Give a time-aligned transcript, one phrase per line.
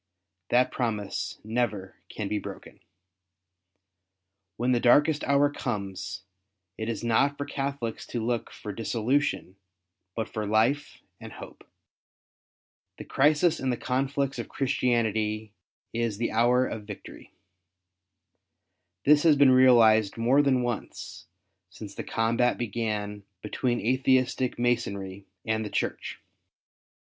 [0.49, 2.79] That promise never can be broken.
[4.57, 6.23] When the darkest hour comes,
[6.75, 9.57] it is not for Catholics to look for dissolution,
[10.15, 11.69] but for life and hope.
[12.97, 15.53] The crisis in the conflicts of Christianity
[15.93, 17.35] is the hour of victory.
[19.05, 21.27] This has been realized more than once
[21.69, 26.19] since the combat began between Atheistic Masonry and the Church.